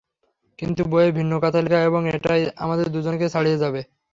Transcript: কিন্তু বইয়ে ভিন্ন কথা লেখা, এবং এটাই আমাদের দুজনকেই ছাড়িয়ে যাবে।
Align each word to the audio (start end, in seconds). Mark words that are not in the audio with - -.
কিন্তু 0.59 0.81
বইয়ে 0.91 1.11
ভিন্ন 1.17 1.33
কথা 1.43 1.59
লেখা, 1.65 1.79
এবং 1.89 2.01
এটাই 2.15 2.41
আমাদের 2.57 2.87
দুজনকেই 2.95 3.33
ছাড়িয়ে 3.33 3.61
যাবে। 3.63 3.81